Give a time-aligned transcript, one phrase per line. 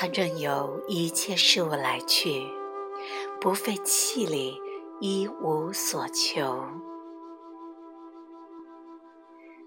[0.00, 2.46] 他任由一切事物来去，
[3.38, 4.58] 不费气力，
[4.98, 6.64] 一无所求。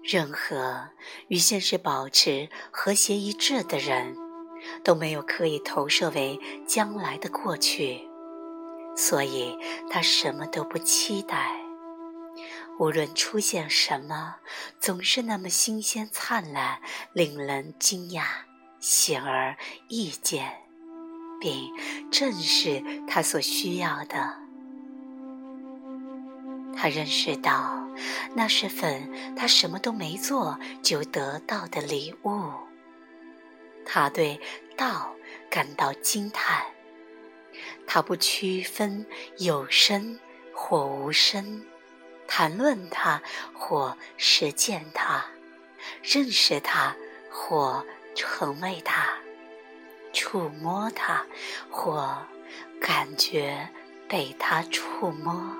[0.02, 0.88] 任何
[1.28, 4.16] 与现实保持和谐一致的人，
[4.82, 8.00] 都没有可以投射为将来的过去，
[8.96, 9.56] 所以
[9.88, 11.52] 他什么都不期待。
[12.80, 14.34] 无论出现什么，
[14.80, 16.80] 总是那么新鲜灿烂，
[17.12, 18.24] 令人惊讶、
[18.84, 19.56] 显而
[19.88, 20.58] 易见，
[21.40, 21.72] 并
[22.10, 24.34] 正是他所需要的。
[26.76, 27.88] 他认识到，
[28.34, 32.52] 那是份他什么都没做就得到的礼物。
[33.86, 34.38] 他对
[34.76, 35.14] 道
[35.48, 36.66] 感到惊叹。
[37.86, 39.06] 他不区分
[39.38, 40.20] 有声
[40.54, 41.64] 或无声。
[42.26, 43.22] 谈论它，
[43.54, 45.22] 或实践它；
[46.02, 46.96] 认识它，
[47.30, 47.84] 或
[48.14, 49.02] 成为它；
[50.12, 51.24] 触摸它，
[51.70, 52.16] 或
[52.80, 53.68] 感觉
[54.08, 55.56] 被它触摸。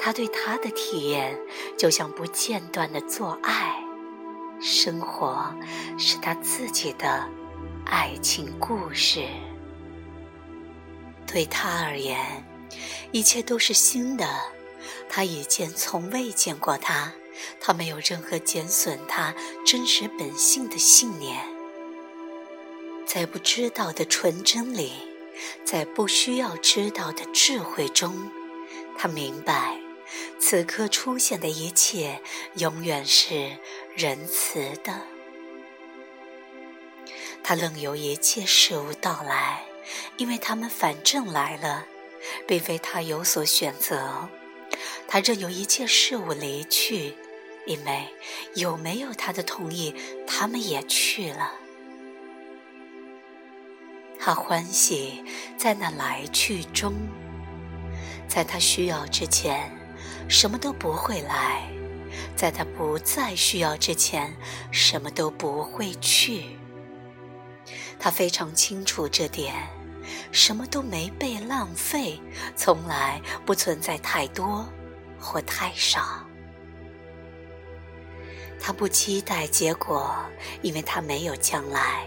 [0.00, 1.38] 他对他的体验，
[1.78, 3.76] 就像不间断的做爱。
[4.60, 5.54] 生活
[5.96, 7.28] 是他自己的
[7.86, 9.24] 爱情故事。
[11.24, 12.44] 对他而言，
[13.12, 14.26] 一切都是新的。
[15.08, 17.12] 他以前从未见过他，
[17.60, 21.44] 他没有任何减损他真实本性的信念。
[23.06, 24.92] 在不知道的纯真里，
[25.64, 28.30] 在不需要知道的智慧中，
[28.96, 29.78] 他明白，
[30.38, 32.22] 此刻出现的一切
[32.56, 33.56] 永远是
[33.94, 35.02] 仁慈的。
[37.42, 39.64] 他任由一切事物到来，
[40.16, 41.86] 因为他们反正来了，
[42.46, 44.28] 并非他有所选择。
[45.08, 47.16] 他任由一切事物离去，
[47.66, 48.08] 因为
[48.54, 49.94] 有没有他的同意，
[50.26, 51.52] 他们也去了。
[54.18, 55.24] 他欢喜
[55.56, 56.94] 在那来去中，
[58.28, 59.70] 在他需要之前，
[60.28, 61.62] 什么都不会来；
[62.36, 64.36] 在他不再需要之前，
[64.70, 66.58] 什么都不会去。
[67.98, 69.54] 他非常清楚这点，
[70.30, 72.20] 什么都没被浪费，
[72.56, 74.66] 从来不存在太多。
[75.24, 76.26] 或太少，
[78.64, 80.14] 他不期待结果，
[80.62, 82.06] 因为他没有将来。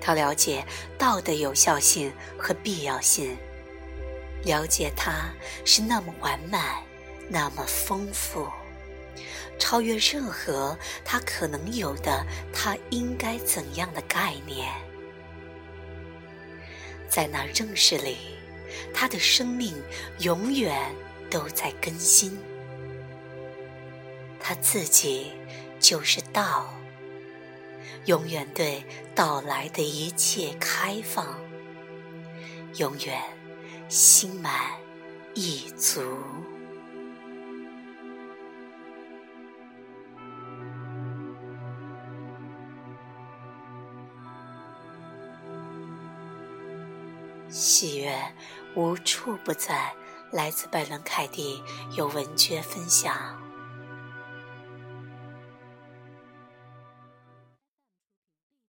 [0.00, 0.64] 他了解
[0.96, 3.36] 道的有效性和必要性，
[4.44, 5.28] 了解它
[5.64, 6.80] 是那么完满，
[7.28, 8.46] 那么丰富，
[9.58, 14.72] 超越任何他可能有的他应该怎样的概念。
[17.08, 18.16] 在那认识里，
[18.94, 19.74] 他的生命
[20.20, 20.94] 永远。
[21.30, 22.36] 都在更新，
[24.40, 25.30] 他自己
[25.80, 26.72] 就是道，
[28.04, 31.26] 永远对到来的一切开放，
[32.76, 33.20] 永远
[33.88, 34.52] 心满
[35.34, 36.02] 意足。
[47.48, 48.14] 喜悦
[48.76, 49.92] 无处不在。
[50.32, 51.60] 来自拜伦·凯蒂
[51.96, 53.49] 有文学分享。